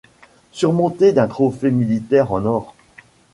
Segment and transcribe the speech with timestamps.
[0.51, 2.73] Surmontée d'un trophée militaire en or.